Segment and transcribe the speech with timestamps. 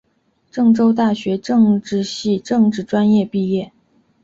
[0.49, 3.71] 郑州大学政治系政治专业毕业。